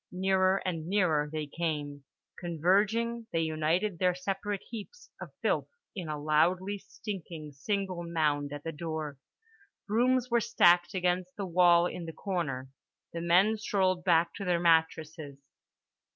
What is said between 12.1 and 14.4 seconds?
corner. The men strolled back